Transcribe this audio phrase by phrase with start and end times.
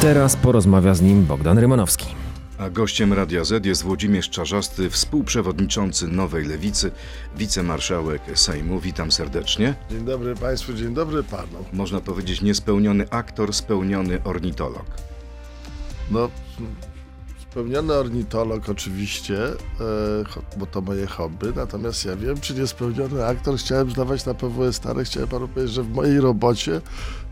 [0.00, 2.06] Teraz porozmawia z nim Bogdan Rymanowski.
[2.58, 6.90] A gościem Radia Z jest Włodzimierz Czarzasty, współprzewodniczący Nowej Lewicy,
[7.36, 8.80] wicemarszałek Sejmu.
[8.80, 9.74] Witam serdecznie.
[9.90, 11.64] Dzień dobry Państwu, dzień dobry Panu.
[11.72, 14.84] Można powiedzieć niespełniony aktor, spełniony ornitolog.
[16.10, 16.30] No,
[17.50, 19.54] spełniony ornitolog oczywiście, e,
[20.56, 25.04] bo to moje hobby, natomiast ja wiem, czy niespełniony aktor chciałem zdawać na PWS Stare,
[25.04, 26.80] chciałem Panu powiedzieć, że w mojej robocie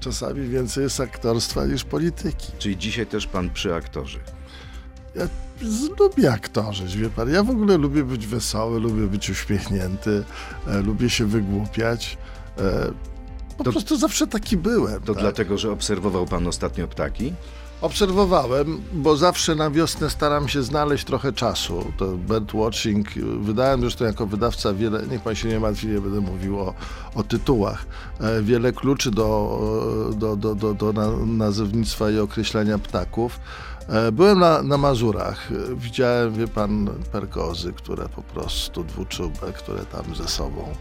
[0.00, 2.52] czasami więcej jest aktorstwa niż polityki.
[2.58, 4.18] Czyli dzisiaj też pan przy aktorze.
[5.14, 5.28] Ja
[5.98, 10.24] lubię aktorzyć, wie Pan, ja w ogóle lubię być wesoły, lubię być uśmiechnięty,
[10.66, 12.18] e, lubię się wygłupiać.
[12.58, 12.92] E,
[13.58, 15.02] po To- prostu zawsze taki byłem.
[15.02, 15.22] To tak?
[15.22, 17.32] dlatego, że obserwował pan ostatnio ptaki?
[17.80, 21.92] Obserwowałem, bo zawsze na wiosnę staram się znaleźć trochę czasu.
[21.96, 23.08] To birdwatching.
[23.40, 26.74] Wydałem zresztą jako wydawca wiele, niech pan się nie martwi, nie będę mówił o,
[27.14, 27.86] o tytułach,
[28.20, 29.60] e, wiele kluczy do,
[30.16, 33.40] do, do, do, do na, nazewnictwa i określenia ptaków.
[33.88, 40.14] E, Byłem na, na Mazurach, widziałem, wie pan, perkozy, które po prostu dwuczubę, które tam
[40.14, 40.72] ze sobą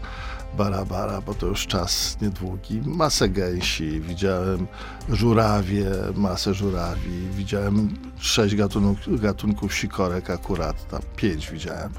[0.56, 2.82] bara-bara, bo to już czas niedługi.
[2.84, 4.66] Masę gęsi, widziałem
[5.08, 11.90] żurawie, masę żurawi, widziałem sześć gatunków, gatunków sikorek akurat, tam pięć widziałem.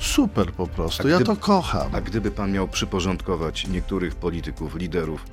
[0.00, 1.94] Super po prostu, A ja to kocham.
[1.94, 5.24] A gdyby pan miał przyporządkować niektórych polityków, liderów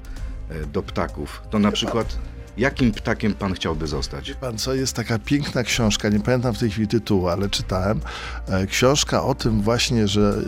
[0.50, 2.18] e, do ptaków, to na przykład
[2.58, 4.34] jakim ptakiem pan chciałby zostać?
[4.34, 8.00] Pan co, jest taka piękna książka, nie pamiętam w tej chwili tytułu, ale czytałem.
[8.48, 10.42] E, książka o tym właśnie, że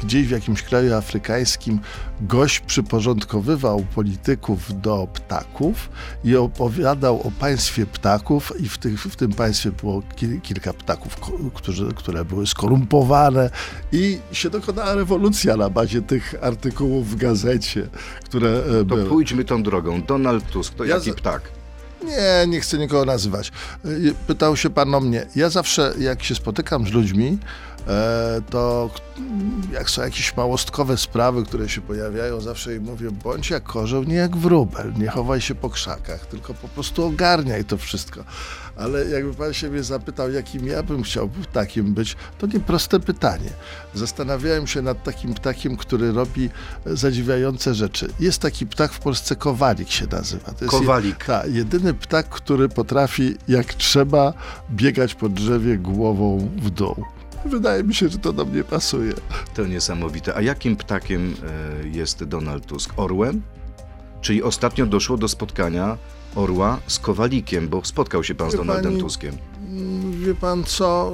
[0.00, 1.80] e, gdzieś w jakimś kraju afrykańskim
[2.20, 5.88] gość przyporządkowywał polityków do ptaków
[6.24, 11.16] i opowiadał o państwie ptaków i w, tych, w tym państwie było kil, kilka ptaków,
[11.54, 13.50] którzy, które były skorumpowane
[13.92, 17.88] i się dokonała rewolucja na bazie tych artykułów w gazecie,
[18.24, 19.04] które e, To były.
[19.04, 20.02] pójdźmy tą drogą.
[20.02, 21.42] Donald Tusk, to Ja jaki ptak?
[22.04, 23.52] Nie, nie chcę nikogo nazywać.
[23.84, 25.26] Y, Pytał się pan o mnie.
[25.36, 27.38] Ja zawsze, jak się spotykam z ludźmi,
[28.50, 29.00] to k-
[29.72, 34.14] jak są jakieś małostkowe sprawy, które się pojawiają, zawsze im mówię, bądź jak korzeł, nie
[34.14, 38.24] jak wróbel, nie chowaj się po krzakach, tylko po prostu ogarniaj to wszystko.
[38.76, 43.00] Ale jakby pan się mnie zapytał, jakim ja bym chciał ptakiem być, to nie proste
[43.00, 43.50] pytanie.
[43.94, 46.50] Zastanawiałem się nad takim ptakiem, który robi
[46.86, 48.08] e, zadziwiające rzeczy.
[48.20, 50.44] Jest taki ptak w Polsce, kowalik się nazywa.
[50.44, 51.24] To jest je- Kowalik.
[51.24, 54.32] tak, jedyny ptak, który potrafi jak trzeba
[54.70, 57.04] biegać po drzewie głową w dół.
[57.44, 59.12] Wydaje mi się, że to do mnie pasuje.
[59.54, 60.34] To niesamowite.
[60.34, 61.34] A jakim ptakiem
[61.84, 62.90] e, jest Donald Tusk?
[62.96, 63.42] Orłem?
[64.20, 65.98] Czyli ostatnio doszło do spotkania
[66.34, 69.36] orła z kowalikiem, bo spotkał się pan z Wie Donaldem pani- Tuskiem.
[69.70, 71.12] Mm, Wie pan co?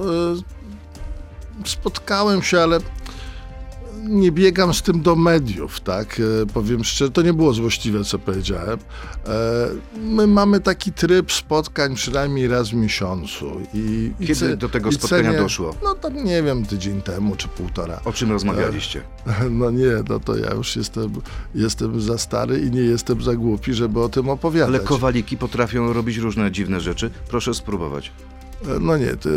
[1.67, 2.79] y, Spotkałem się, ale
[4.09, 6.21] nie biegam z tym do mediów, tak?
[6.43, 8.78] E, Powiem szczerze, to nie było złośliwe, co powiedziałem.
[9.27, 9.69] E,
[10.03, 13.50] My mamy taki tryb spotkań przynajmniej raz w miesiącu.
[13.75, 15.75] I, i Kiedy ce- do tego i spotkania cenię- doszło?
[15.83, 18.00] No tam nie wiem, tydzień temu czy półtora.
[18.05, 19.00] O czym rozmawialiście?
[19.50, 21.12] No nie, no to ja już jestem,
[21.55, 24.69] jestem za stary i nie jestem za głupi, żeby o tym opowiadać.
[24.69, 27.10] Ale kowaliki potrafią robić różne dziwne rzeczy.
[27.28, 28.12] Proszę spróbować.
[28.81, 29.28] No nie, to,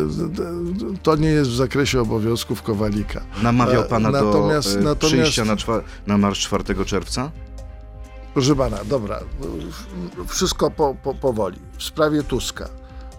[1.04, 3.22] to nie jest w zakresie obowiązków Kowalika.
[3.44, 7.32] Namawiał E, pana natomiast- do e, natomiast- przyjścia na, czwa- na marsz 4 czerwca?
[8.34, 9.20] Proszę pana, dobra,
[10.28, 11.60] wszystko po, po, powoli.
[11.78, 12.70] W sprawie Tuska.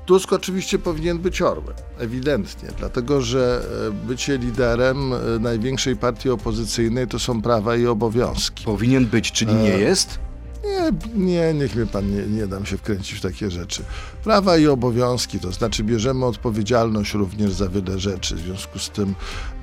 [0.06, 7.18] Tusk oczywiście powinien być orłem, ewidentnie, dlatego że e, bycie liderem największej partii opozycyjnej to
[7.18, 8.64] są prawa i obowiązki.
[8.64, 10.18] Powinien być, czyli nie jest?
[10.64, 10.92] Nie,
[11.26, 13.82] nie, niech mnie pan nie, nie dam się wkręcić w takie rzeczy.
[14.24, 18.34] Prawa i obowiązki, to znaczy bierzemy odpowiedzialność również za wiele rzeczy.
[18.34, 19.14] W związku z tym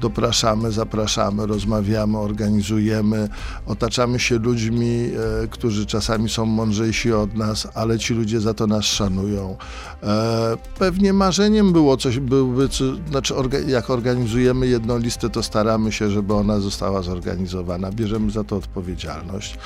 [0.01, 3.29] dopraszamy, zapraszamy, rozmawiamy, organizujemy,
[3.65, 5.11] otaczamy się ludźmi,
[5.43, 9.57] e, którzy czasami są mądrzejsi od nas, ale ci ludzie za to nas szanują.
[10.03, 12.69] E, pewnie marzeniem było coś, byłby,
[13.09, 17.91] znaczy orga, jak organizujemy jedną listę, to staramy się, żeby ona została zorganizowana.
[17.91, 19.53] Bierzemy za to odpowiedzialność.
[19.53, 19.57] E,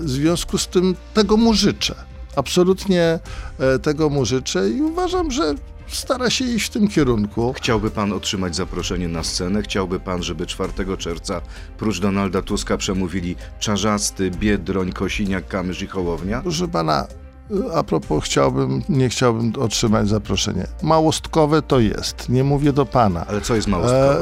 [0.00, 2.17] w związku z tym tego mu życzę.
[2.38, 3.18] Absolutnie
[3.58, 5.54] e, tego mu życzę i uważam, że
[5.88, 7.52] stara się iść w tym kierunku.
[7.52, 9.62] Chciałby pan otrzymać zaproszenie na scenę?
[9.62, 11.40] Chciałby pan, żeby 4 czerwca
[11.78, 16.40] prócz Donalda Tuska przemówili Czarzasty, Biedroń, Kosiniak, Kamysz i Hołownia?
[16.42, 17.06] Proszę pana,
[17.74, 20.66] a propos chciałbym, nie chciałbym otrzymać zaproszenie.
[20.82, 23.26] Małostkowe to jest, nie mówię do pana.
[23.26, 24.16] Ale co jest mało E,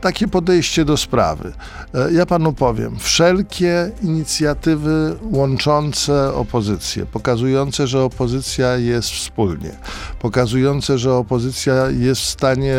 [0.00, 1.52] takie podejście do sprawy.
[1.94, 9.70] E, ja panu powiem, wszelkie inicjatywy łączące opozycję, pokazujące, że opozycja jest wspólnie,
[10.18, 12.76] pokazujące, że opozycja jest w stanie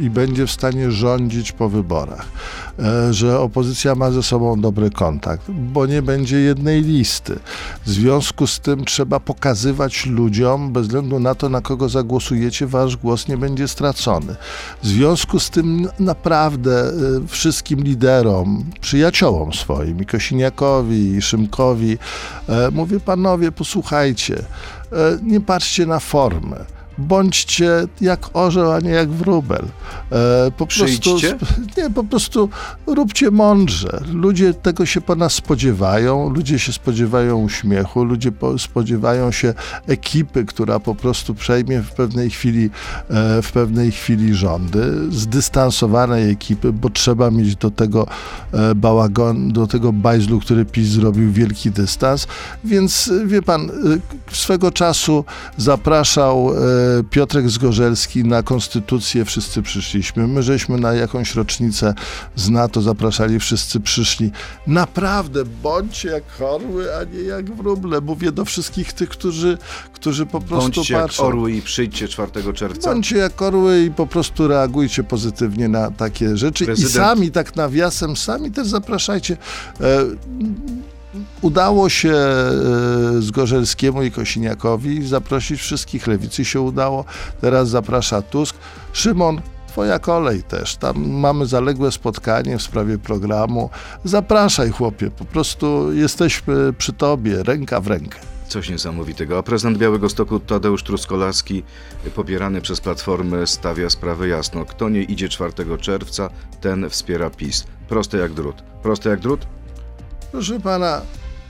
[0.00, 2.26] i będzie w stanie rządzić po wyborach,
[3.10, 7.38] że opozycja ma ze sobą dobry kontakt, bo nie będzie jednej listy.
[7.86, 12.96] W związku z tym trzeba pokazywać ludziom, bez względu na to, na kogo zagłosujecie, wasz
[12.96, 14.36] głos nie będzie stracony.
[14.82, 16.92] W związku z tym naprawdę e,
[17.26, 21.98] wszystkim liderom, przyjaciołom swoim, i Kosiniakowi, i Szymkowi,
[22.48, 24.38] e, mówię, panowie, posłuchajcie,
[24.92, 29.64] e, nie patrzcie na formę bądźcie jak orzeł, a nie jak wróbel.
[30.12, 31.16] E, po prostu,
[31.76, 32.48] nie, po prostu
[32.86, 34.00] róbcie mądrze.
[34.12, 39.54] Ludzie tego się po nas spodziewają, ludzie się spodziewają uśmiechu, ludzie spodziewają się
[39.86, 42.70] ekipy, która po prostu przejmie w pewnej chwili,
[43.10, 48.06] e, w pewnej chwili rządy, zdystansowanej ekipy, bo trzeba mieć do tego
[48.52, 52.26] e, bałagon, do tego bajzlu, który PiS zrobił wielki dystans.
[52.64, 53.70] Więc wie pan,
[54.32, 55.24] swego czasu
[55.56, 56.50] zapraszał
[57.10, 60.28] Piotrek Zgorzelski na konstytucję wszyscy przyszliśmy.
[60.28, 61.94] My żeśmy na jakąś rocznicę
[62.36, 64.30] z NATO zapraszali, wszyscy przyszli.
[64.66, 68.00] Naprawdę, bądźcie jak orły, a nie jak wróble.
[68.00, 69.58] Mówię do wszystkich tych, którzy,
[69.92, 71.24] którzy po prostu bądźcie patrzą.
[71.24, 72.90] jak orły i przyjdźcie 4 czerwca.
[72.92, 76.64] Bądźcie jak orły i po prostu reagujcie pozytywnie na takie rzeczy.
[76.64, 76.94] Prezydent...
[76.94, 79.36] I sami, tak nawiasem, sami też zapraszajcie.
[79.80, 80.04] E,
[81.42, 82.52] Udało się e,
[83.18, 86.06] Zgorzelskiemu i Kosiniakowi zaprosić wszystkich.
[86.06, 87.04] Lewicy się udało.
[87.40, 88.56] Teraz zaprasza Tusk.
[88.92, 89.40] Szymon,
[89.72, 90.76] Twoja kolej też.
[90.76, 93.70] Tam mamy zaległe spotkanie w sprawie programu.
[94.04, 95.10] Zapraszaj, chłopie.
[95.10, 98.18] Po prostu jesteśmy przy tobie, ręka w rękę.
[98.48, 99.38] Coś niesamowitego.
[99.38, 101.62] A prezydent Białego Stoku Tadeusz Truskolaski,
[102.14, 104.64] popierany przez Platformę, stawia sprawę jasno.
[104.64, 106.30] Kto nie idzie 4 czerwca,
[106.60, 107.64] ten wspiera PiS.
[107.88, 108.62] Proste jak drut.
[108.82, 109.46] Proste jak drut?
[110.32, 111.00] Proszę pana,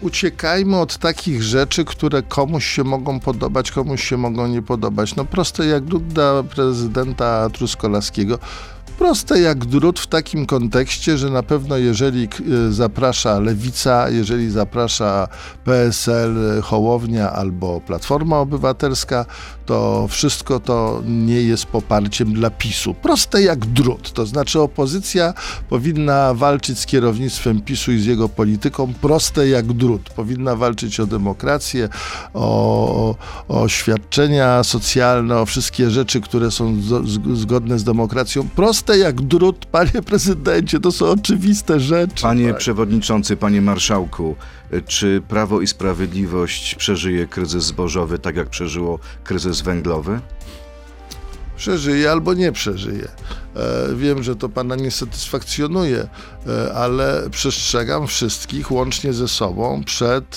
[0.00, 5.16] uciekajmy od takich rzeczy, które komuś się mogą podobać, komuś się mogą nie podobać.
[5.16, 8.38] No proste jak dla prezydenta Truskolaskiego
[8.98, 12.24] proste jak drut w takim kontekście, że na pewno jeżeli
[12.68, 15.28] e, zaprasza Lewica, jeżeli zaprasza
[15.64, 19.26] PSL, Hołownia albo Platforma Obywatelska,
[19.66, 22.94] to wszystko to nie jest poparciem dla PiSu.
[22.94, 24.12] Proste jak drut.
[24.12, 25.34] To znaczy opozycja
[25.68, 28.92] powinna walczyć z kierownictwem PiSu i z jego polityką.
[29.00, 30.10] Proste jak drut.
[30.10, 31.88] Powinna walczyć o demokrację,
[32.34, 33.14] o,
[33.48, 36.76] o świadczenia socjalne, o wszystkie rzeczy, które są
[37.34, 38.48] zgodne z demokracją.
[38.48, 42.22] Proste proste jak drut, panie prezydencie, to są oczywiste rzeczy.
[42.22, 42.58] Panie tak.
[42.58, 44.36] przewodniczący, panie marszałku,
[44.86, 50.20] czy Prawo i Sprawiedliwość przeżyje kryzys zbożowy tak jak przeżyło kryzys węglowy?
[51.62, 53.08] Przeżyje albo nie przeżyje.
[53.56, 56.08] E, wiem, że to pana nie satysfakcjonuje,
[56.46, 60.36] e, ale przestrzegam wszystkich łącznie ze sobą przed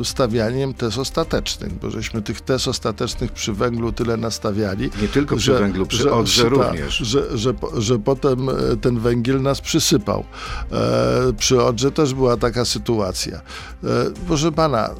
[0.00, 4.90] e, stawianiem tez ostatecznych, bo żeśmy tych tez ostatecznych przy węglu tyle nastawiali.
[5.02, 6.96] Nie tylko przy że, węglu, przy że, Odrze również.
[6.96, 8.48] Że, że, że potem
[8.80, 10.24] ten węgiel nas przysypał.
[11.38, 13.40] Przy Odrze też była taka sytuacja.
[14.26, 14.90] Proszę pana,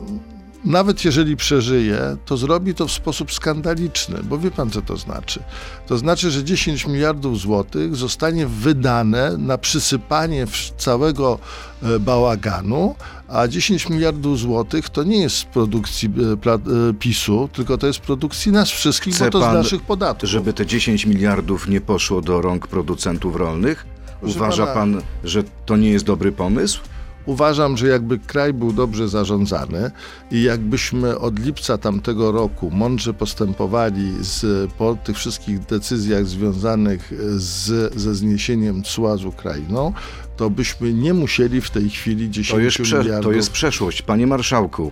[0.64, 5.42] nawet jeżeli przeżyje, to zrobi to w sposób skandaliczny, bo wie pan, co to znaczy.
[5.86, 10.46] To znaczy, że 10 miliardów złotych zostanie wydane na przysypanie
[10.78, 11.38] całego
[11.82, 12.94] e, bałaganu,
[13.28, 16.10] a 10 miliardów złotych to nie jest z produkcji
[16.46, 16.58] e, e,
[16.94, 20.30] PiSu, tylko to jest z produkcji nas wszystkich, Chce bo to pan, z naszych podatków.
[20.30, 23.86] Żeby te 10 miliardów nie poszło do rąk producentów rolnych?
[24.22, 26.80] Uważa pan, że to nie jest dobry pomysł?
[27.26, 29.90] Uważam, że jakby kraj był dobrze zarządzany
[30.30, 37.94] i jakbyśmy od lipca tamtego roku mądrze postępowali z, po tych wszystkich decyzjach związanych z,
[37.94, 39.92] ze zniesieniem cła z Ukrainą,
[40.36, 43.24] to byśmy nie musieli w tej chwili 10 to jest miliardów...
[43.24, 44.02] To jest przeszłość.
[44.02, 44.90] Panie marszałku,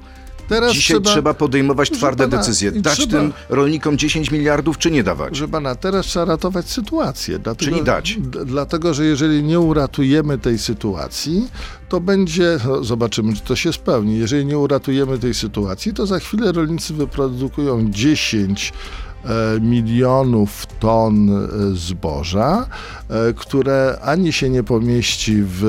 [0.52, 2.72] Teraz Dzisiaj trzeba, trzeba podejmować twarde pana, decyzje.
[2.72, 5.36] Dać trzeba, tym rolnikom 10 miliardów, czy nie dawać?
[5.36, 7.38] Że pana, teraz trzeba ratować sytuację.
[7.38, 8.18] Dlatego, Czyli dać.
[8.46, 11.48] Dlatego, że jeżeli nie uratujemy tej sytuacji,
[11.88, 14.18] to będzie, no, zobaczymy, czy to się spełni.
[14.18, 19.11] Jeżeli nie uratujemy tej sytuacji, to za chwilę rolnicy wyprodukują 10 E,
[19.60, 22.66] milionów ton e, zboża,
[23.08, 25.62] e, które ani się nie pomieści w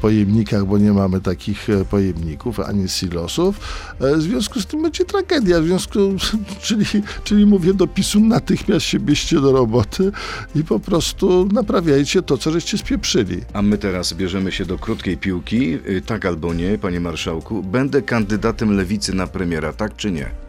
[0.00, 3.60] pojemnikach, bo nie mamy takich pojemników, ani silosów.
[4.00, 5.60] W związku z tym będzie tragedia.
[5.60, 5.98] W związku,
[6.62, 6.84] czyli,
[7.24, 10.12] czyli mówię do PiSu, natychmiast się bierzcie do roboty
[10.54, 13.40] i po prostu naprawiajcie to, co żeście spieprzyli.
[13.52, 15.78] A my teraz bierzemy się do krótkiej piłki.
[16.06, 17.62] Tak albo nie, panie marszałku.
[17.62, 20.45] Będę kandydatem lewicy na premiera, tak czy nie?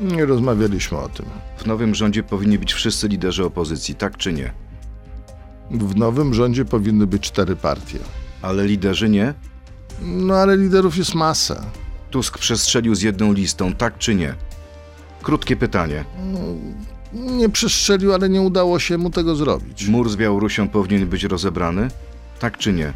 [0.00, 1.26] Nie rozmawialiśmy o tym.
[1.56, 4.52] W nowym rządzie powinni być wszyscy liderzy opozycji, tak czy nie?
[5.70, 7.98] W nowym rządzie powinny być cztery partie.
[8.42, 9.34] Ale liderzy nie?
[10.02, 11.64] No ale liderów jest masa.
[12.10, 14.34] Tusk przestrzelił z jedną listą, tak czy nie?
[15.22, 16.04] Krótkie pytanie.
[16.24, 16.38] No,
[17.12, 19.86] nie przestrzelił, ale nie udało się mu tego zrobić.
[19.88, 21.88] Mur z Białorusią powinien być rozebrany?
[22.38, 22.92] Tak czy nie?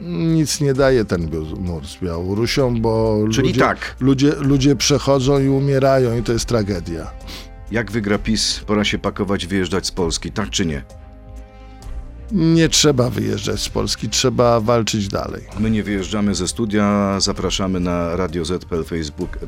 [0.00, 3.96] Nic nie daje ten mur z Białorusią, bo Czyli ludzie, tak.
[4.00, 7.10] ludzie, ludzie przechodzą i umierają i to jest tragedia.
[7.70, 10.82] Jak wygra PiS, pora się pakować, wyjeżdżać z Polski, tak czy nie?
[12.32, 15.42] Nie trzeba wyjeżdżać z Polski, trzeba walczyć dalej.
[15.60, 19.38] My nie wyjeżdżamy ze studia, zapraszamy na Radio Z.pl, Facebook,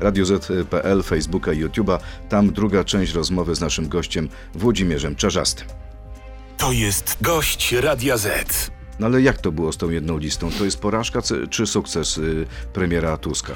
[0.00, 1.98] Radio Z.pl, Facebooka i YouTube'a.
[2.28, 5.66] Tam druga część rozmowy z naszym gościem Włodzimierzem Czarzastym.
[6.56, 8.70] To jest gość Radia Z.
[9.00, 10.50] No ale jak to było z tą jedną listą?
[10.58, 13.52] To jest porażka czy- sukces y, premiera Tuska?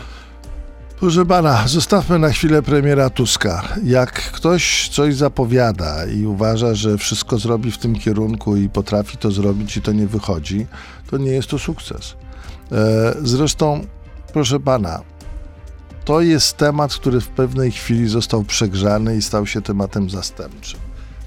[1.01, 3.63] Proszę pana, zostawmy na chwilę premiera Tuska.
[3.85, 9.31] Jak ktoś coś zapowiada i uważa, że wszystko zrobi w tym kierunku i potrafi to
[9.31, 10.67] zrobić i to nie wychodzi,
[11.11, 12.15] to nie jest to sukces.
[12.73, 13.87] E, Zresztą,
[14.33, 15.01] proszę pana,
[16.05, 20.81] to jest temat, który w pewnej chwili został przegrzany i stał się tematem zastępczym.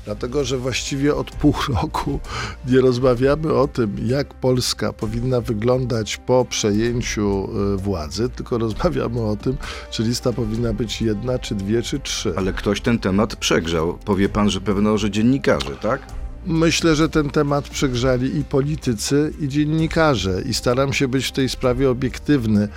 [0.07, 2.19] Dlatego, że właściwie od pół roku
[2.67, 9.35] nie rozmawiamy o tym, jak Polska powinna wyglądać po przejęciu y, władzy, tylko rozmawiamy o
[9.35, 9.57] tym,
[9.91, 12.33] czy lista powinna być jedna, czy dwie, czy trzy.
[12.37, 13.97] Ale ktoś ten temat przegrzał.
[14.05, 16.01] Powie pan, że pewno, że dziennikarze, tak?
[16.45, 21.49] Myślę, że ten temat przegrzali i politycy, i dziennikarze, i staram się być w tej
[21.49, 22.67] sprawie obiektywny.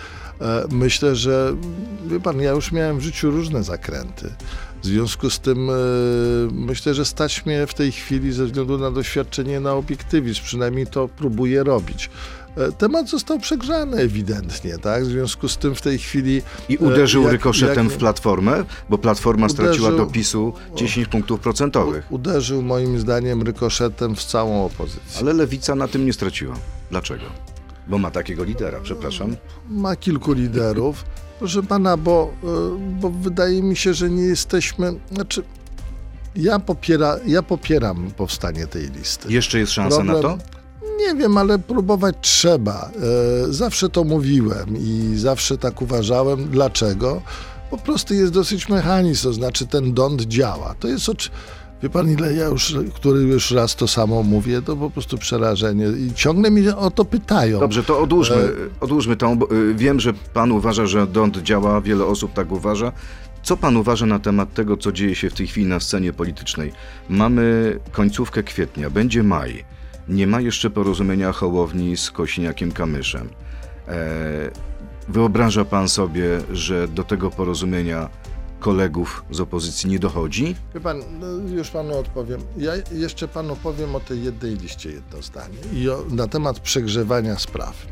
[0.41, 1.57] E, Myślę, że
[2.07, 4.31] wie pan, ja już miałem w życiu różne zakręty.
[4.83, 5.73] W związku z tym e,
[6.53, 11.09] myślę, że stać mnie w tej chwili ze względu na doświadczenie na obiektywizm, przynajmniej to
[11.17, 12.11] próbuję robić.
[12.57, 15.03] E, Temat został przegrzany ewidentnie, tak?
[15.05, 16.43] W związku z tym w tej chwili.
[16.69, 21.09] I e, uderzył jak- rykoszetem jak- w Platformę, bo Platforma straciła Uderzył- do PiSu 10
[21.09, 22.13] punktów procentowych.
[22.13, 25.21] Uderzył moim zdaniem rykoszetem w całą opozycję.
[25.21, 26.55] Ale Lewica na tym nie straciła.
[26.91, 27.25] Dlaczego?
[27.87, 29.37] Bo ma takiego lidera, przepraszam.
[29.71, 31.05] ma kilku liderów.
[31.41, 32.47] Proszę pana, bo, y,
[33.01, 34.95] bo wydaje mi się, że nie jesteśmy.
[35.13, 35.43] Znaczy,
[36.37, 39.33] ja, popiera, ja popieram powstanie tej listy.
[39.33, 40.21] Jeszcze jest szansa na to?
[40.21, 40.39] Problem-
[40.99, 42.91] Nie wiem, ale próbować trzeba.
[43.49, 46.49] E, Zawsze to mówiłem i zawsze tak uważałem.
[46.49, 47.23] Dlaczego?
[47.71, 50.75] Po prostu jest dosyć mechanizm, to znaczy ten dąd działa.
[50.81, 51.31] To jest oczy...
[51.83, 55.87] Wie pan, ile ja już, który już raz to samo mówię, to po prostu przerażenie.
[55.87, 57.61] I ciągle mnie o to pytają.
[57.61, 59.39] Dobrze, to odłóżmy, E, odłóżmy tą.
[59.43, 62.93] Y, wiem, że pan uważa, że DONT działa, wiele osób tak uważa.
[63.43, 66.73] Co pan uważa na temat tego, co dzieje się w tej chwili na scenie politycznej?
[67.09, 69.65] Mamy końcówkę kwietnia, będzie maj.
[70.09, 73.29] Nie ma jeszcze porozumienia Hołowni z Kośniakiem Kamyszem.
[73.89, 74.51] E,
[75.09, 78.09] wyobraża pan sobie, że do tego porozumienia
[78.61, 80.57] kolegów z opozycji nie dochodzi?
[80.75, 81.27] Wie pan, no
[81.57, 82.41] już panu odpowiem.
[82.57, 87.39] Ja jeszcze panu powiem o tej jednej liście jedno zdanie i o, na temat przegrzewania
[87.39, 87.87] spraw.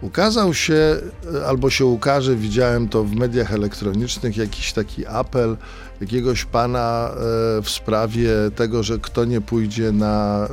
[0.00, 0.96] Ukazał się,
[1.34, 5.56] e, albo się ukaże, widziałem to w mediach elektronicznych, jakiś taki apel
[6.00, 10.46] jakiegoś pana e, w sprawie tego, że kto nie pójdzie na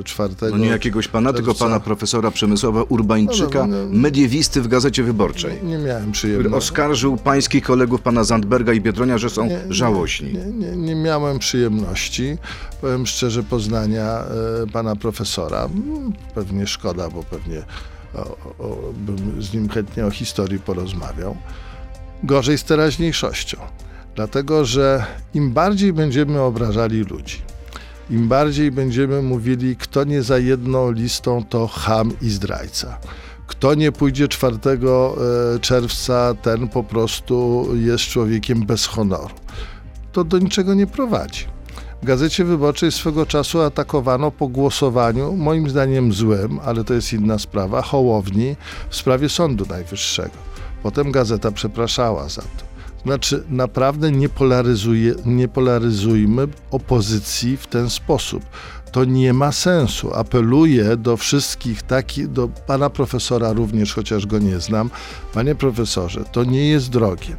[0.00, 0.56] e, czwartego...
[0.56, 1.64] No nie jakiegoś pana, tylko czerwca.
[1.64, 3.98] pana profesora Przemysława Urbańczyka, No, no, no.
[3.98, 5.58] mediewisty w Gazecie Wyborczej.
[5.62, 6.56] Nie, miałem przyjemności.
[6.56, 10.32] oskarżył pańskich kolegów, pana Zandberga i Biedronia, że są Nie, nie, żałośni.
[10.32, 12.36] Nie, nie, nie miałem przyjemności,
[12.80, 14.24] powiem szczerze, poznania
[14.62, 15.68] e, pana profesora.
[16.34, 17.62] Pewnie szkoda, bo pewnie
[18.14, 18.20] o,
[18.58, 21.36] o, bym z nim chętnie o historii porozmawiał.
[22.24, 23.56] Gorzej z teraźniejszością.
[24.14, 25.04] Dlatego, że
[25.34, 27.42] im bardziej będziemy obrażali ludzi,
[28.10, 32.98] im bardziej będziemy mówili, kto nie za jedną listą, to ham i zdrajca.
[33.46, 39.34] Kto nie pójdzie 4 e, czerwca, ten po prostu jest człowiekiem bez honoru.
[40.12, 41.44] To do niczego nie prowadzi.
[42.02, 47.38] W Gazecie Wyborczej swego czasu atakowano po głosowaniu, moim zdaniem złym, ale to jest inna
[47.38, 48.56] sprawa, Hołowni
[48.90, 50.36] w sprawie Sądu Najwyższego.
[50.82, 52.71] Potem gazeta przepraszała za to.
[53.04, 58.42] Znaczy, naprawdę nie, polaryzuje, nie polaryzujmy opozycji w ten sposób.
[58.92, 60.14] To nie ma sensu.
[60.14, 64.90] Apeluję do wszystkich, taki, do pana profesora również, chociaż go nie znam.
[65.34, 67.36] Panie profesorze, to nie jest drogie.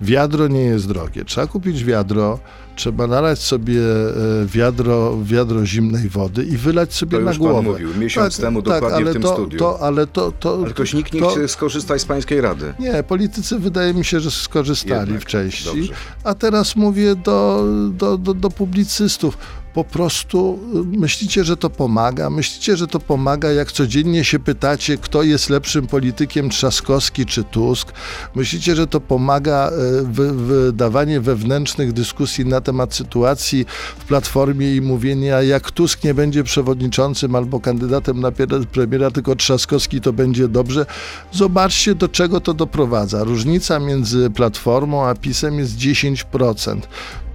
[0.00, 1.24] Wiadro nie jest drogie.
[1.24, 2.38] Trzeba kupić wiadro,
[2.76, 7.48] trzeba nalać sobie e, wiadro, wiadro zimnej wody i wylać sobie To na już pan
[7.48, 7.62] głowę.
[7.68, 9.58] mówił, miesiąc temu dokładnie ale w tym to, studiu.
[9.58, 12.74] To, ale to, to, Ale ktoś nikt nie to, chce skorzystać z pańskiej rady.
[12.78, 15.64] nie, politycy wydaje mi się, że skorzystali Jednak, w części.
[15.64, 15.92] dobrze.
[16.24, 19.38] A teraz mówię do, do, do, do publicystów.
[19.76, 20.58] Po prostu
[20.94, 22.30] y, myślicie, że to pomaga?
[22.30, 27.92] Myślicie, że to pomaga, jak codziennie się pytacie, kto jest lepszym politykiem, Trzaskowski czy Tusk?
[28.34, 33.66] Myślicie, że to pomaga y, wy, wydawanie wewnętrznych dyskusji na temat sytuacji
[33.98, 38.32] w Platformie i mówienia, jak Tusk nie będzie przewodniczącym albo kandydatem na
[38.72, 40.86] premiera, tylko Trzaskowski, to będzie dobrze?
[41.32, 43.24] Zobaczcie, do czego to doprowadza.
[43.24, 46.80] Różnica między Platformą a PiSem jest 10%.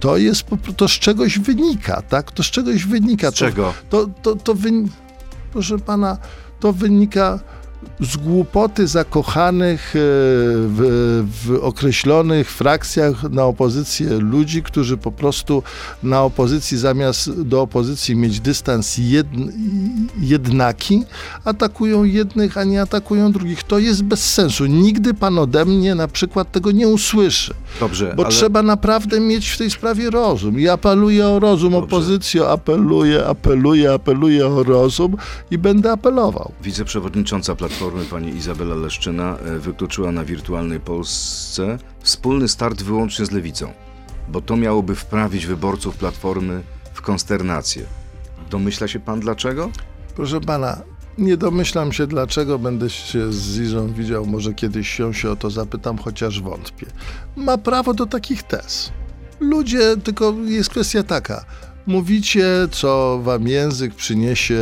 [0.02, 0.44] To jest,
[0.76, 2.32] to z czegoś wynika, tak?
[2.32, 3.30] To z czegoś wynika.
[3.30, 3.74] Z czego?
[3.90, 4.88] To, to, to, wyn...
[5.52, 6.18] Proszę pana,
[6.60, 7.38] to wynika
[8.00, 9.98] z głupoty zakochanych e,
[10.68, 15.62] w, w określonych frakcjach na opozycję ludzi, którzy po prostu
[16.02, 19.50] na opozycji zamiast do opozycji mieć dystans jedn,
[20.20, 21.04] jednaki,
[21.44, 23.62] atakują jednych, a nie atakują drugich.
[23.62, 24.66] To jest bez sensu.
[24.66, 27.54] Nigdy pan ode mnie na przykład tego nie usłyszy.
[27.80, 30.60] Dobrze, Bo ale trzeba naprawdę mieć w tej sprawie rozum.
[30.60, 31.86] I apeluję o rozum, Dobrze.
[31.86, 35.16] opozycjo, apeluję, apeluję, apeluję o rozum
[35.50, 36.52] i będę apelował.
[36.62, 43.72] wiceprzewodnicząca Platformy pani Izabela Leszczyna e, wykluczyła na wirtualnej Polsce wspólny start wyłącznie z Lewicą,
[44.28, 46.62] bo to miałoby wprawić wyborców Platformy
[46.94, 47.84] w konsternację.
[48.50, 49.70] Domyśla się pan dlaczego?
[50.16, 50.82] Proszę pana,
[51.18, 55.50] nie domyślam się dlaczego będę się z Izą widział, może kiedyś się się o to
[55.50, 56.86] zapytam, chociaż wątpię.
[57.36, 58.92] Ma prawo do takich tez.
[59.40, 61.44] Ludzie, tylko jest kwestia taka.
[61.86, 64.60] Mówicie, co wam język przyniesie,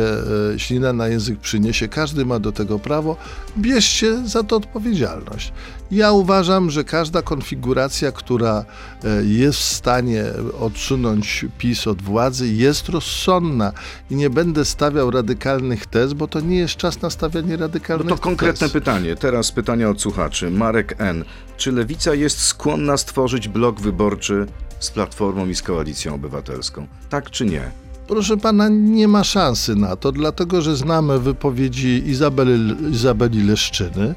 [0.55, 3.17] e, ślina na język przyniesie, każdy ma do tego prawo,
[3.57, 5.53] bierzcie za to odpowiedzialność.
[5.91, 8.65] Ja uważam, że każda konfiguracja, która
[9.03, 10.25] e, jest w stanie
[10.59, 13.71] odsunąć PiS od władzy, jest rozsądna
[14.11, 18.07] i nie będę stawiał radykalnych tez, bo to nie jest czas na stawianie No radykalnych
[18.07, 18.71] to konkretne tez.
[18.73, 19.15] pytanie.
[19.15, 20.51] Teraz pytania od słuchaczy.
[20.51, 21.23] Marek N.
[21.61, 24.45] Czy Lewica jest skłonna stworzyć blok wyborczy
[24.79, 26.87] z Platformą i z Koalicją Obywatelską?
[27.09, 27.71] Tak czy nie?
[28.07, 34.15] Proszę pana, nie ma szansy na to, dlatego że znamy wypowiedzi Izabeli, Izabeli Leszczyny,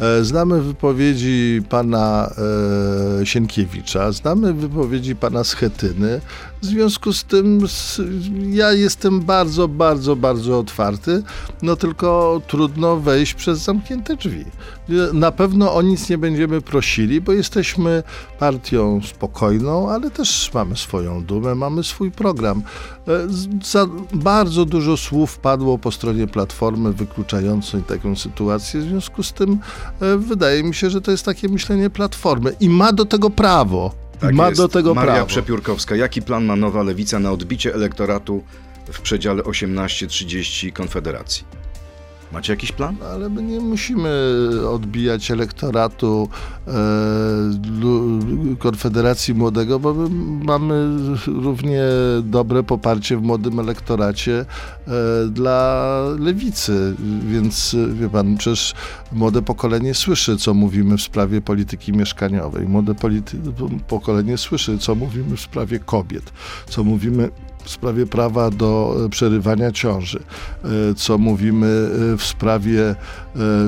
[0.00, 2.30] e, znamy wypowiedzi pana
[3.20, 6.20] e, Sienkiewicza, znamy wypowiedzi pana Schetyny.
[6.66, 7.60] W związku z tym
[8.50, 11.22] ja jestem bardzo, bardzo, bardzo otwarty,
[11.62, 14.44] no tylko trudno wejść przez zamknięte drzwi.
[15.12, 18.02] Na pewno o nic nie będziemy prosili, bo jesteśmy
[18.38, 22.62] partią spokojną, ale też mamy swoją dumę, mamy swój program.
[23.08, 23.12] E,
[23.64, 29.58] Za bardzo dużo słów padło po stronie Platformy wykluczającej taką sytuację, w związku z tym
[30.00, 34.05] e, wydaje mi się, że to jest takie myślenie Platformy i ma do tego prawo.
[34.20, 34.60] Tak ma jest.
[34.60, 35.26] do tego Maria prawo.
[35.26, 35.96] Przepiórkowska.
[35.96, 38.44] Jaki plan ma nowa Lewica na odbicie elektoratu
[38.92, 41.44] w przedziale 18-30 Konfederacji?
[42.32, 42.96] Macie jakiś plan?
[43.12, 44.10] Ale my nie musimy
[44.70, 46.28] odbijać elektoratu
[46.68, 46.72] e,
[48.58, 50.08] Konfederacji Młodego, bo my
[50.44, 51.82] mamy równie
[52.22, 54.92] dobre poparcie w młodym elektoracie e,
[55.30, 55.86] dla
[56.18, 56.94] lewicy.
[57.30, 58.74] Więc wie pan, przecież
[59.12, 62.68] młode pokolenie słyszy, co mówimy w sprawie polityki mieszkaniowej.
[62.68, 66.32] Młode polity- pokolenie słyszy, co mówimy w sprawie kobiet,
[66.68, 67.30] co mówimy
[67.66, 70.18] w sprawie prawa do e, przerywania ciąży,
[70.64, 72.94] e, co mówimy e, w sprawie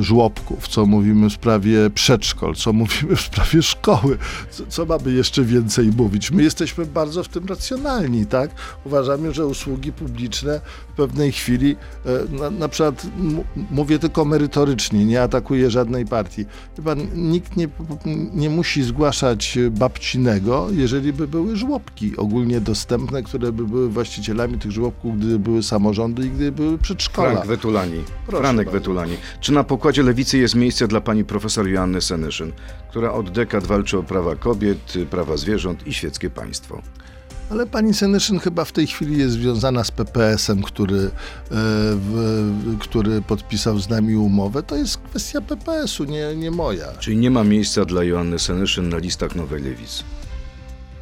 [0.00, 4.18] żłobków, co mówimy w sprawie przedszkol, co mówimy w sprawie szkoły.
[4.50, 6.30] Co, co mamy jeszcze więcej mówić?
[6.30, 8.50] My jesteśmy bardzo w tym racjonalni, tak?
[8.84, 10.61] Uważamy, że usługi publiczne
[10.92, 11.76] w pewnej chwili,
[12.30, 13.06] na, na przykład
[13.70, 16.44] mówię tylko merytorycznie, nie atakuję żadnej partii.
[16.84, 17.68] Pan, nikt nie,
[18.34, 24.70] nie musi zgłaszać babcinego, jeżeli by były żłobki ogólnie dostępne, które by były właścicielami tych
[24.70, 27.31] żłobków, gdyby były samorządy i gdyby były przedszkola.
[27.31, 28.03] Frank Wetulani.
[28.27, 28.79] Proszę Franek bardzo.
[28.81, 29.16] Wetulani.
[29.40, 32.53] Czy na pokładzie Lewicy jest miejsce dla pani profesor Joanny Senyszyn,
[32.90, 36.83] która od dekad walczy o prawa kobiet, prawa zwierząt i świeckie państwo?
[37.51, 41.11] Ale pani Senyszyn chyba w tej chwili jest związana z PPS-em, który, e,
[41.51, 44.62] w, który podpisał z nami umowę.
[44.62, 46.87] To jest kwestia PPS-u, nie, nie moja.
[46.98, 50.03] Czyli nie ma miejsca dla Joanny Senyszyn na listach Nowej Lewicy?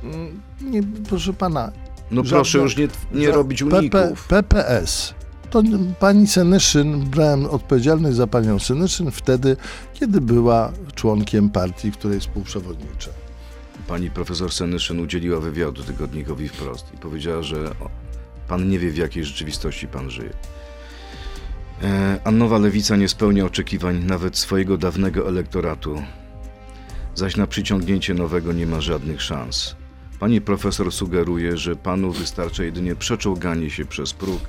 [0.05, 1.73] Mm, Nie, proszę pana.
[2.11, 4.29] No Żadna- proszę już nie, nie robić PP, uników.
[4.29, 5.15] PPS.
[5.51, 5.63] To
[6.01, 9.57] pani Senyszyn, brałem odpowiedzialność za panią Senyszyn wtedy,
[9.95, 13.11] kiedy była członkiem partii, której współprzewodniczę.
[13.89, 17.75] Pani profesor Senyszyn udzieliła wywiadu tygodnikowi wprost i powiedziała, że
[18.49, 20.33] pan nie wie w jakiej rzeczywistości pan żyje.
[21.83, 26.03] E, a nowa lewica nie spełnia oczekiwań nawet swojego dawnego elektoratu,
[27.15, 29.77] zaś na przyciągnięcie nowego nie ma żadnych szans.
[30.21, 34.41] Pani profesor sugeruje, że panu wystarcza jedynie przeczołganie się przez próg,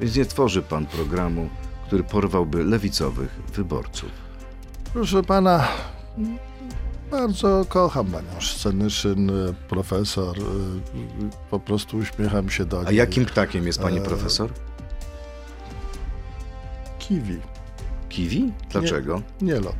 [0.00, 1.48] więc nie tworzy pan programu,
[1.86, 4.10] który porwałby lewicowych wyborców.
[4.92, 5.68] Proszę pana,
[7.10, 10.36] bardzo kocham panią Senyszyn, e, profesor.
[11.50, 12.88] Po prostu uśmiecham się do niej.
[12.88, 14.50] A jakim ptakiem jest pani E, profesor?
[16.98, 17.38] Kiwi,
[18.08, 18.52] Kiwi?
[18.70, 19.22] Dlaczego?
[19.40, 19.76] nie lot.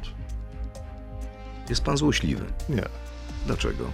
[1.68, 2.44] Jest pan złośliwy.
[2.68, 2.83] Nie.
[3.46, 3.85] Dlaczego?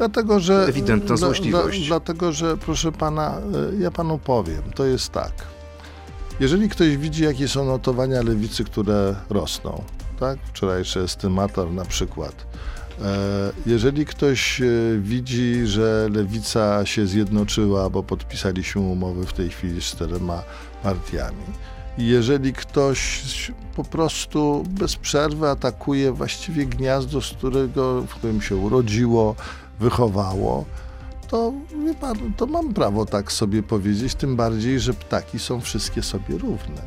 [0.00, 0.66] Dlatego, że.
[0.68, 1.78] Ewidentna złośliwość.
[1.78, 5.32] Dla, dlatego, że proszę pana, e, ja panu powiem, to jest tak.
[6.40, 9.82] Jeżeli ktoś widzi, jakie są notowania lewicy, które rosną,
[10.20, 10.38] tak?
[10.44, 12.46] Wczorajszy estymator na przykład.
[13.02, 14.64] E, Jeżeli ktoś e,
[14.98, 20.42] widzi, że lewica się zjednoczyła, bo podpisaliśmy umowy w tej chwili z czterema
[20.82, 21.44] partiami.
[21.98, 23.22] Jeżeli ktoś
[23.76, 29.34] po prostu bez przerwy atakuje właściwie gniazdo, z którego, w którym się urodziło,
[29.80, 30.64] wychowało,
[31.28, 31.52] to
[31.84, 36.38] wie pan, to mam prawo tak sobie powiedzieć, tym bardziej, że ptaki są wszystkie sobie
[36.38, 36.82] równe.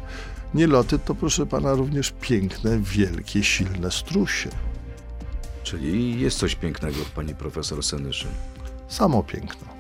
[0.54, 4.50] Nieloty to, proszę pana, również piękne, wielkie, silne strusie.
[5.64, 8.32] Czyli jest coś pięknego w pani profesor Senyszyn.
[8.88, 9.74] Samo piękno.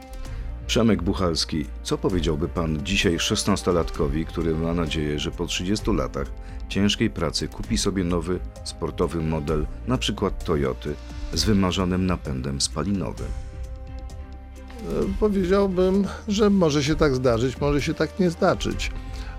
[0.68, 6.28] Przemek Buchalski, co powiedziałby pan dzisiaj 16-latkowi, który ma nadzieję, że po 30 latach
[6.70, 10.96] ciężkiej pracy kupi sobie nowy sportowy model, na przykład Toyoty,
[11.34, 13.28] z wymarzonym napędem spalinowym?
[13.28, 18.92] E, Powiedziałbym, że może się tak zdarzyć, może się tak nie zdarzyć.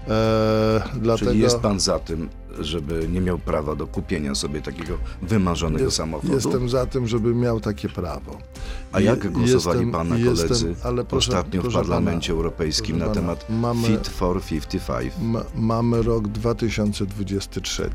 [0.08, 2.28] E, dlatego Czyli jest pan za tym,
[2.60, 6.34] żeby nie miał prawa do kupienia sobie takiego wymarzonego jest- samochodu?
[6.34, 8.38] Jestem za tym, żeby miał takie prawo.
[8.92, 12.98] A jak głosowali jestem- pana jestem- koledzy ale proszę- ostatnio proszę w Parlamencie pana, Europejskim
[12.98, 15.12] na pana, temat mamy- Fit for 55?
[15.22, 17.90] Ma, mamy rok 2023.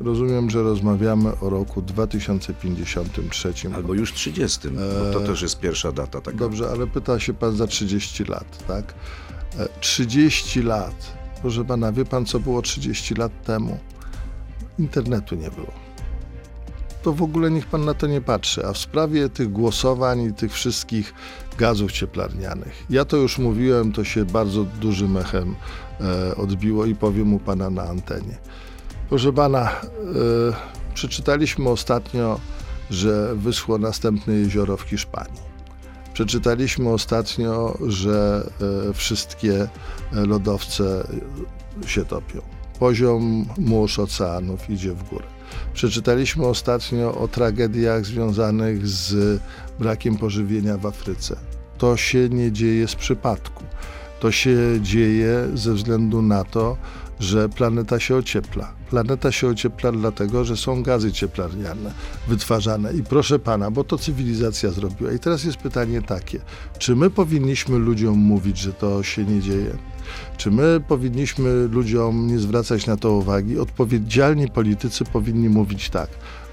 [0.00, 3.52] Rozumiem, że rozmawiamy o roku 2053.
[3.74, 6.36] Albo już 30, bo to też jest pierwsza data taka.
[6.38, 8.94] Dobrze, ale pyta się pan za 30 lat, tak?
[9.58, 11.22] E, 30 lat.
[11.42, 13.78] Proszę pana, wie pan, co było 30 lat temu?
[14.82, 15.72] Internetu nie było.
[17.02, 18.66] To w ogóle niech pan na to nie patrzy.
[18.66, 21.14] A w sprawie tych głosowań i tych wszystkich
[21.58, 25.54] gazów cieplarnianych, ja to już mówiłem, to się bardzo dużym echem
[26.00, 28.38] e, odbiło i powiem u pana na antenie.
[29.08, 29.72] Proszę pana, e,
[30.94, 32.40] przeczytaliśmy ostatnio,
[32.90, 35.52] że wyschło następne jezioro w Hiszpanii.
[36.14, 38.48] Przeczytaliśmy ostatnio, że
[38.90, 39.68] e, wszystkie e,
[40.26, 41.06] lodowce
[41.86, 42.61] się topią.
[42.82, 45.24] Poziom mórz oceanów idzie w górę.
[45.74, 49.40] Przeczytaliśmy ostatnio o tragediach związanych z
[49.78, 51.36] brakiem pożywienia w Afryce.
[51.78, 53.64] To się nie dzieje z przypadku.
[54.20, 56.76] To się dzieje ze względu na to,
[57.20, 58.72] że planeta się ociepla.
[58.90, 61.92] Planeta się ociepla dlatego, że są gazy cieplarniane
[62.28, 62.92] wytwarzane.
[62.92, 65.12] I proszę pana, bo to cywilizacja zrobiła.
[65.12, 66.40] I teraz jest pytanie takie:
[66.78, 69.76] czy my powinniśmy ludziom mówić, że to się nie dzieje?
[70.36, 73.58] Czy my powinniśmy ludziom nie zwracać na to uwagi?
[73.58, 76.08] Odpowiedzialni politycy powinni mówić tak.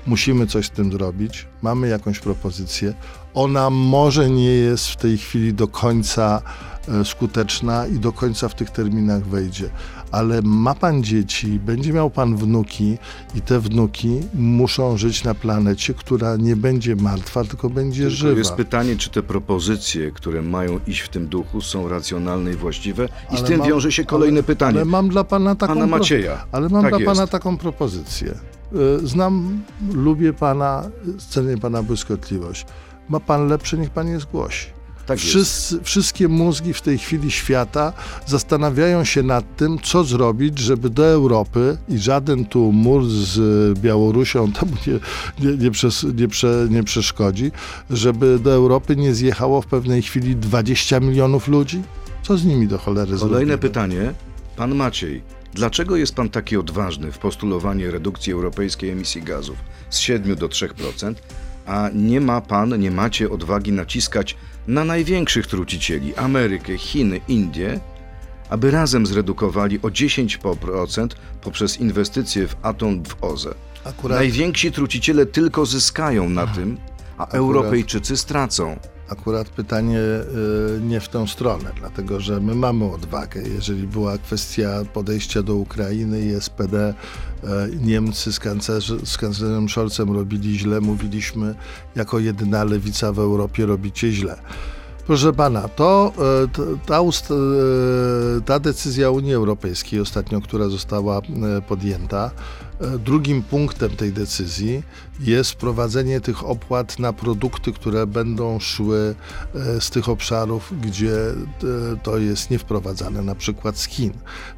[0.08, 2.94] Musimy coś z tym zrobić, mamy jakąś propozycję.
[3.34, 6.42] Ona może nie jest w tej chwili do końca
[6.88, 9.70] e, skuteczna i do końca w tych terminach wejdzie,
[10.12, 12.98] ale ma pan dzieci, będzie miał pan wnuki
[13.36, 18.38] i te wnuki muszą żyć na planecie, która nie będzie martwa, tylko będzie Tylko żywa.
[18.38, 23.06] jest pytanie, czy te propozycje, które mają iść w tym duchu, są racjonalne i właściwe?
[23.32, 24.76] I z Ale tym mam- wiąże się kolejne ale, pytanie.
[24.78, 26.46] Ale mam dla pana taką Pana Macieja.
[26.52, 27.32] Ale mam Tak dla pana jest.
[27.32, 28.34] taką propozycję.
[29.04, 29.62] Y, Znam,
[29.94, 30.84] lubię pana,
[31.30, 32.66] cenię pana błyskotliwość.
[33.10, 34.68] Ma pan lepsze, niech pan je zgłosi.
[35.06, 35.20] Tak.
[35.20, 37.94] Wszyscy, wszystkie mózgi w tej chwili świata
[38.26, 44.52] zastanawiają się nad tym, co zrobić, żeby do Europy i żaden tu mur z Białorusią
[44.60, 45.00] temu nie,
[45.50, 47.52] nie, nie, przes, nie, prze, nie przeszkodzi,
[47.90, 51.82] żeby do Europy nie zjechało w pewnej chwili 20 milionów ludzi.
[52.24, 53.58] Co z nimi do cholery Kolejne zrobimy?
[53.58, 54.14] pytanie.
[54.56, 55.22] Pan Maciej,
[55.54, 59.58] dlaczego jest pan taki odważny w postulowaniu redukcji europejskiej emisji gazów
[59.90, 61.14] z 7 do 3%,
[61.70, 64.36] a nie ma pan, nie macie odwagi naciskać
[64.68, 67.80] na największych trucicieli Amerykę, Chiny, Indie,
[68.50, 71.08] aby razem zredukowali o 10%
[71.42, 73.56] poprzez inwestycje w atom w OZE?
[73.86, 76.78] Akurat- Najwięksi truciciele tylko zyskają na tym,
[77.18, 78.80] a Europejczycy stracą.
[79.10, 83.42] Akurat pytanie y, nie w tę stronę, dlatego że my mamy odwagę.
[83.56, 86.94] Jeżeli była kwestia podejścia do Ukrainy i SPD,
[87.44, 87.48] y,
[87.82, 91.56] Niemcy z, kancerz, z kanclerzem Scholzem robili źle, mówiliśmy
[91.96, 94.40] jako jedyna lewica w Europie robicie źle.
[95.08, 96.14] Proszę pana, to
[96.54, 97.00] t- ta,
[98.46, 101.22] ta decyzja Unii Europejskiej ostatnio, która została
[101.68, 102.32] podjęta,
[103.00, 104.84] drugim punktem tej decyzji
[105.20, 109.16] jest wprowadzenie tych opłat na produkty, które będą szły
[109.56, 111.36] e, z tych obszarów, gdzie e,
[112.04, 114.14] to jest niewprowadzane, na przykład z Chin.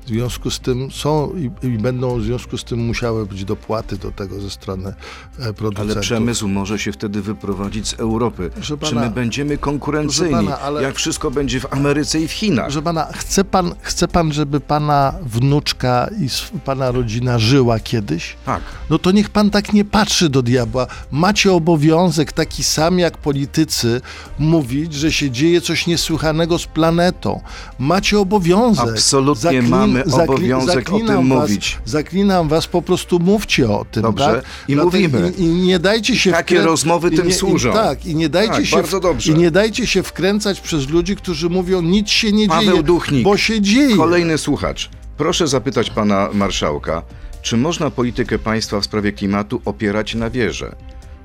[0.05, 3.97] W związku z tym są i, i będą w związku z tym musiały być dopłaty
[3.97, 4.93] do tego ze strony
[5.39, 5.91] e, producentów.
[5.91, 8.49] Ale przemysł może się wtedy wyprowadzić z Europy.
[8.53, 12.31] Proszę Czy pana- my będziemy konkurencyjni, pana, ale- jak wszystko będzie w Ameryce i w
[12.31, 12.65] Chinach?
[12.65, 18.10] Proszę pana, chce pan, chce pan, żeby pana wnuczka i pana rodzina żyła kiedyś?
[18.45, 18.61] Tak.
[18.89, 20.87] No to niech pan tak nie patrzy do diabła.
[21.11, 24.01] Macie obowiązek, taki sam jak politycy,
[24.39, 27.41] mówić, że się dzieje coś niesłychanego z planetą.
[27.79, 28.89] Macie obowiązek.
[28.89, 31.77] Absolutnie mamy obowiązek o tym was, mówić.
[31.85, 34.03] Zaklinam was, po prostu mówcie o tym.
[34.03, 34.25] Dobrze.
[34.25, 34.43] Tak?
[34.67, 35.31] I Dlatego- mówimy.
[35.37, 37.69] I, I nie dajcie się Takie wkrę- rozmowy i tym nie, służą.
[37.69, 38.75] I, tak, i nie dajcie Tak, się.
[38.75, 39.31] bardzo dobrze.
[39.31, 42.83] I nie dajcie się wkręcać przez ludzi, którzy mówią, nic się nie Paweł dzieje.
[42.83, 43.23] Duchnik.
[43.23, 43.97] Bo się dzieje.
[43.97, 44.89] Kolejny słuchacz.
[45.17, 47.01] Proszę zapytać pana marszałka,
[47.41, 50.75] czy można politykę państwa w sprawie klimatu opierać na wierze?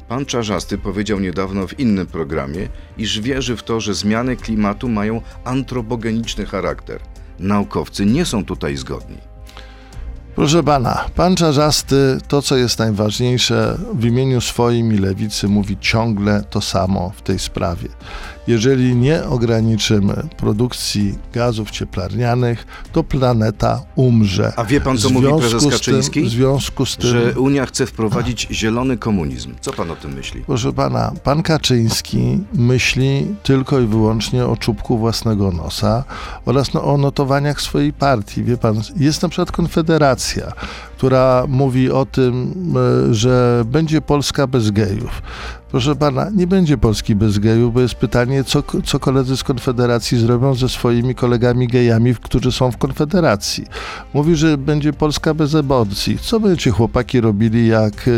[0.08, 5.20] Pan Czarzasty powiedział niedawno w innym programie, iż wierzy w to, że zmiany klimatu mają
[5.44, 7.00] antropogeniczny charakter.
[7.38, 9.16] Naukowcy nie są tutaj zgodni.
[10.34, 16.44] Proszę pana, pan Czarzasty, to co jest najważniejsze, w imieniu swoim i lewicy mówi ciągle
[16.50, 17.88] to samo w tej sprawie.
[18.46, 24.52] Jeżeli nie ograniczymy produkcji gazów cieplarnianych, to planeta umrze.
[24.56, 26.22] A wie pan, co mówi prezes z tym- Kaczyński?
[26.22, 29.54] W związku z tym, Że Unia chce wprowadzić zielony komunizm.
[29.60, 30.42] Co pan o tym myśli?
[30.46, 36.04] Proszę pana, pan Kaczyński myśli tylko i wyłącznie o czubku własnego nosa
[36.44, 38.44] oraz no, o notowaniach swojej partii.
[38.44, 40.52] Wie pan, jest na przykład Konfederacja,
[40.96, 42.54] która mówi o tym,
[43.10, 45.22] e, że będzie Polska bez gejów.
[45.70, 50.18] Proszę pana, nie będzie Polski bez gejów, bo jest pytanie, co, co koledzy z Konfederacji
[50.18, 53.64] zrobią ze swoimi kolegami gejami, którzy są w Konfederacji.
[54.14, 56.18] Mówi, że będzie Polska bez aborcji.
[56.18, 58.10] Co będziecie chłopaki robili, jak e,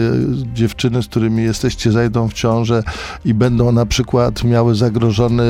[0.55, 2.83] dziewczyny, z którymi jesteście, zajdą w ciążę
[3.25, 5.45] i będą na przykład miały zagrożony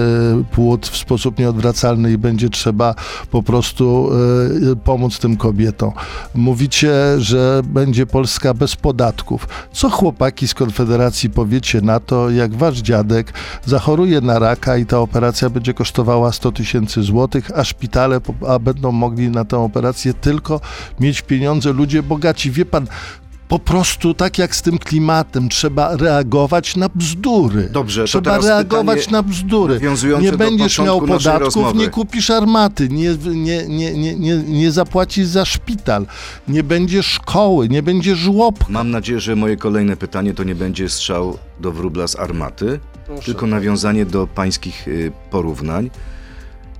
[0.50, 2.94] płód w sposób nieodwracalny i będzie trzeba
[3.30, 4.10] po prostu
[4.72, 5.92] e, pomóc tym kobietom.
[6.34, 9.48] Mówicie, że będzie Polska bez podatków.
[9.72, 13.32] Co chłopaki z Konfederacji powiecie na to, jak wasz dziadek
[13.66, 18.92] zachoruje na raka i ta operacja będzie kosztowała 100 tysięcy złotych, a szpitale a będą
[18.92, 20.60] mogli na tę operację tylko
[21.00, 22.50] mieć pieniądze ludzie bogaci.
[22.50, 22.86] Wie pan,
[23.48, 27.68] po prostu tak jak z tym klimatem, trzeba reagować na bzdury.
[27.72, 29.80] Dobrze, trzeba reagować na bzdury.
[30.20, 35.44] Nie będziesz miał podatków, nie kupisz armaty, nie, nie, nie, nie, nie, nie zapłacisz za
[35.44, 36.06] szpital,
[36.48, 38.66] nie będzie szkoły, nie będzie żłobka.
[38.68, 42.80] Mam nadzieję, że moje kolejne pytanie to nie będzie strzał do wróbla z armaty,
[43.24, 45.90] tylko nawiązanie do pańskich y, porównań.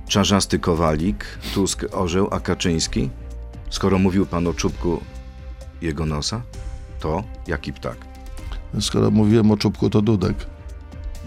[0.07, 3.09] Czarzasty Kowalik, Tusk orzeł, a Kaczyński?
[3.69, 5.01] Skoro mówił pan o czubku
[5.81, 6.41] jego nosa,
[6.99, 7.97] to jaki ptak?
[8.79, 10.35] Skoro mówiłem o czubku, to Dudek.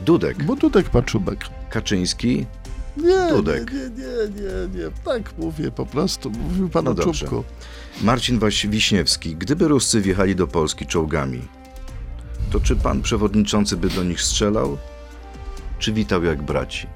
[0.04, 0.44] Dudek.
[0.44, 1.44] Bo Dudek ma czubek.
[1.70, 2.46] Kaczyński?
[2.96, 3.72] Nie, Dudek.
[3.72, 4.42] nie, nie, nie,
[4.78, 4.90] nie, nie.
[5.04, 6.30] Tak mówię po prostu.
[6.30, 7.20] Mówił pan No o dobrze.
[7.26, 7.44] czubku.
[8.02, 8.38] Marcin
[8.68, 9.36] Wiśniewski.
[9.36, 11.42] Gdyby Ruscy wjechali do Polski czołgami,
[12.50, 14.78] to czy pan przewodniczący by do nich strzelał,
[15.78, 16.86] czy witał jak braci?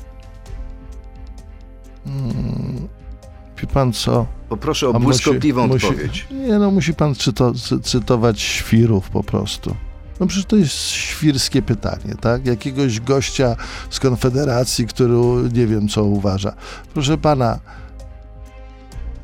[3.62, 4.26] Wie pan co?
[4.48, 6.26] Poproszę o musi- błyskotliwą musi- odpowiedź.
[6.30, 9.76] Nie no, musi pan czyto, cy, cytować świrów po prostu.
[10.20, 12.46] No przecież to jest świrskie pytanie, tak?
[12.46, 13.56] Jakiegoś gościa
[13.90, 15.16] z Konfederacji, który
[15.54, 16.52] nie wiem co uważa.
[16.94, 17.58] Proszę pana,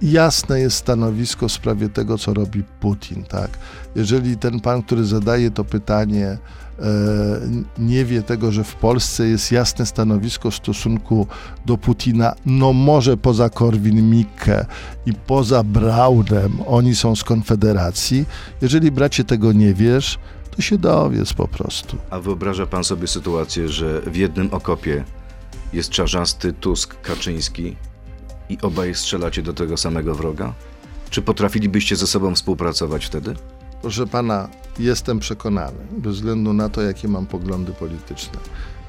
[0.02, 3.50] jasne jest stanowisko w sprawie tego, co robi Putin, tak?
[3.96, 6.38] Jeżeli ten pan, który zadaje to pytanie,
[7.78, 11.26] nie wie tego, że w Polsce jest jasne stanowisko w stosunku
[11.66, 14.64] do Putina, no może poza Korwin-Mikke
[15.06, 18.24] i poza Braunem, oni są z Konfederacji.
[18.62, 20.18] Jeżeli bracie tego nie wiesz,
[20.56, 21.96] to się dowiesz po prostu.
[22.10, 25.04] A wyobraża pan sobie sytuację, że w jednym okopie
[25.72, 27.76] jest czarzasty Tusk Kaczyński
[28.48, 30.52] i obaj strzelacie do tego samego wroga?
[31.10, 33.34] Czy potrafilibyście ze sobą współpracować wtedy?
[33.82, 38.38] Proszę pana, jestem przekonany, bez względu na to, jakie mam poglądy polityczne,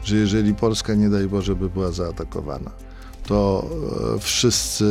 [0.03, 2.71] że jeżeli Polska, nie daj Boże, by była zaatakowana,
[3.27, 3.69] to
[4.15, 4.85] e, wszyscy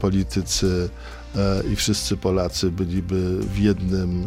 [0.00, 0.88] politycy
[1.36, 4.26] e, i wszyscy Polacy byliby w jednym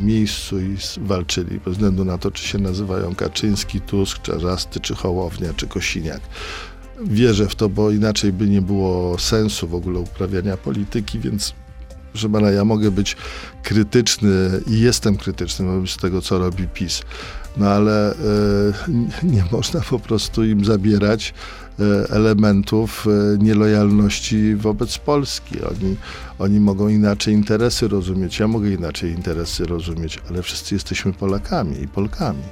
[0.00, 4.94] e, miejscu i walczyli, bez względu na to, czy się nazywają Kaczyński, Tusk, Czarzasty, czy
[4.94, 6.20] Hołownia, czy Kosiniak.
[7.04, 11.54] Wierzę w to, bo inaczej by nie było sensu w ogóle uprawiania polityki, więc
[12.12, 13.16] Proszę pana, ja mogę być
[13.62, 17.02] krytyczny i jestem krytyczny wobec tego, co robi PiS,
[17.56, 18.16] no ale e,
[19.22, 21.34] nie można po prostu im zabierać
[21.80, 25.62] e, elementów e, nielojalności wobec Polski.
[25.62, 25.96] Oni,
[26.38, 31.88] oni mogą inaczej interesy rozumieć, ja mogę inaczej interesy rozumieć, ale wszyscy jesteśmy Polakami i
[31.88, 32.42] Polkami.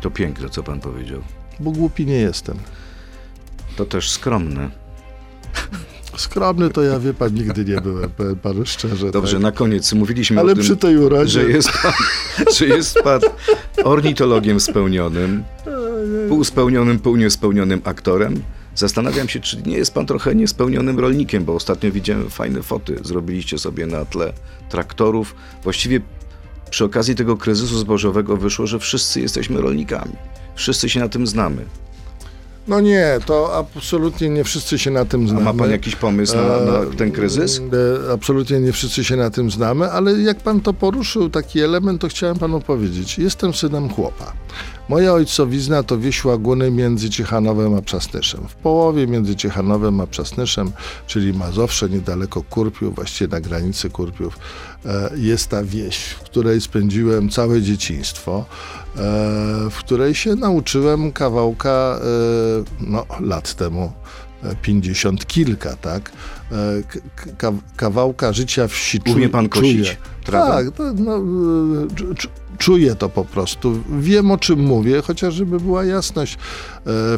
[0.00, 1.20] To piękne, co pan powiedział.
[1.60, 2.58] Bo głupi nie jestem.
[3.76, 4.85] To też skromne.
[6.16, 9.10] Skromny to ja, wie pan, nigdy nie byłem, powiem panu szczerze.
[9.10, 9.42] Dobrze, tak.
[9.42, 11.30] na koniec mówiliśmy Ale o tym, przy tej urodzie...
[11.30, 11.92] że jest pan,
[12.58, 13.20] że jest pan
[13.84, 15.44] ornitologiem spełnionym,
[16.28, 18.42] półspełnionym, pół niespełnionym aktorem.
[18.74, 22.98] Zastanawiam się, czy nie jest pan trochę niespełnionym rolnikiem, bo ostatnio widziałem fajne foty.
[23.02, 24.32] Zrobiliście sobie na tle
[24.68, 25.34] traktorów.
[25.62, 26.00] Właściwie
[26.70, 30.12] przy okazji tego kryzysu zbożowego wyszło, że wszyscy jesteśmy rolnikami.
[30.54, 31.64] Wszyscy się na tym znamy.
[32.68, 35.44] No nie, to absolutnie nie wszyscy się na tym A znamy.
[35.44, 37.60] ma pan jakiś pomysł na, na ten kryzys?
[38.08, 42.00] E, Absolutnie nie wszyscy się na tym znamy, ale jak pan to poruszył, taki element,
[42.00, 43.18] to chciałem panu powiedzieć.
[43.18, 44.32] Jestem synem chłopa.
[44.88, 48.48] Moja ojcowizna to wieś Łaguny między Ciechanowem a Przasnyszem.
[48.48, 50.72] W połowie między Ciechanowem a Przasnyszem,
[51.06, 54.38] czyli Mazowsze, niedaleko Kurpiów, właściwie na granicy Kurpiów,
[54.86, 58.44] e, jest ta wieś, w której spędziłem całe dzieciństwo,
[58.96, 59.00] e,
[59.70, 62.04] w której się nauczyłem kawałka e,
[62.80, 63.92] no, lat temu.
[64.62, 66.12] Pięćdziesiąt kilka, tak?
[67.38, 70.70] K- kawałka życia wsi czu- Umie pan kosić trawę?
[70.70, 71.18] Tak, no,
[72.58, 73.82] czuję to po prostu.
[73.98, 76.38] Wiem o czym mówię, chociaż żeby była jasność, e,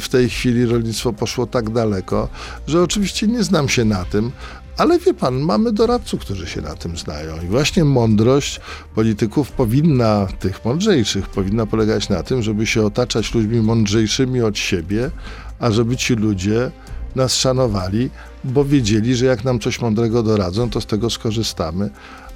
[0.00, 2.28] w tej chwili rolnictwo poszło tak daleko,
[2.66, 4.32] że oczywiście nie znam się na tym,
[4.78, 7.42] ale wie pan, mamy doradców, którzy się na tym znają.
[7.42, 8.60] I właśnie mądrość
[8.94, 15.10] polityków powinna, tych mądrzejszych, powinna polegać na tym, żeby się otaczać ludźmi mądrzejszymi od siebie,
[15.58, 16.70] a żeby ci ludzie
[17.16, 18.10] nas szanowali,
[18.44, 21.90] bo wiedzieli, że jak nam coś mądrego doradzą, to z tego skorzystamy,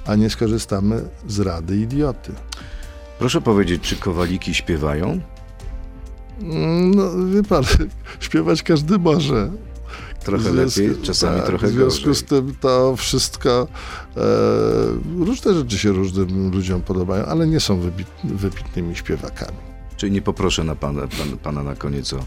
[0.05, 2.31] a nie skorzystamy z rady idioty.
[3.23, 5.19] Proszę powiedzieć, czy kowaliki śpiewają?
[6.41, 7.63] Mm, No, wie pan,
[8.19, 9.51] śpiewać każdy może.
[10.25, 12.15] Trochę związku- lepiej, czasami tak, trochę W związku gorzej.
[12.15, 13.67] z tym to wszystko,
[14.17, 19.57] e, różne rzeczy się różnym ludziom podobają, ale nie są wybit, wybitnymi śpiewakami.
[19.97, 22.19] Czyli nie poproszę na pana, pan, pana na koniec o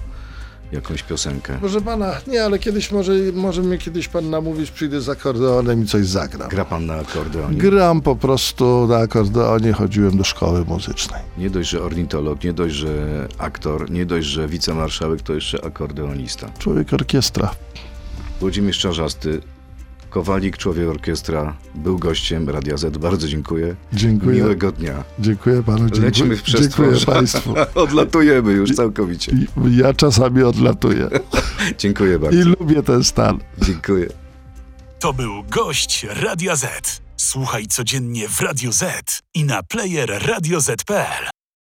[0.72, 1.56] jakąś piosenkę.
[1.60, 5.86] Proszę pana, nie, ale kiedyś może, może mnie kiedyś pan namówić, przyjdę z akordeonem i
[5.86, 6.48] coś zagram.
[6.48, 7.58] Gra pan na akordeonie?
[7.58, 11.22] Gram po prostu na akordeonie, chodziłem do szkoły muzycznej.
[11.38, 12.88] Nie dość, że ornitolog, nie dość, że
[13.38, 16.50] aktor, nie dość, że wicemarszałek, to jeszcze akordeonista.
[16.58, 17.50] Człowiek orkiestra.
[18.40, 19.40] Włodzimierz Czarzasty,
[20.16, 22.98] Kowalik, człowiek orkiestra, był gościem Radia Z.
[22.98, 23.76] Bardzo dziękuję.
[23.92, 24.36] Dziękuję.
[24.36, 25.04] Miłego dnia.
[25.18, 25.78] Dziękuję panu.
[25.78, 26.96] Dziękuję, Lecimy w przestworze.
[26.96, 27.54] Dziękuję państwu.
[27.84, 29.32] Odlatujemy już całkowicie.
[29.70, 31.08] Ja czasami odlatuję.
[31.78, 32.38] Dziękuję bardzo.
[32.38, 33.38] I lubię ten stan.
[33.62, 34.06] Dziękuję.
[34.98, 37.00] To był gość Radia Z.
[37.16, 41.35] Słuchaj codziennie w Radio Z i na player radioz.pl.